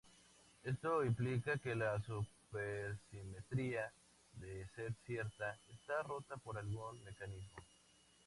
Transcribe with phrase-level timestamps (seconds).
[0.63, 3.91] Esto implica que la supersimetría,
[4.33, 7.63] de ser cierta, está rota por algún mecanismo.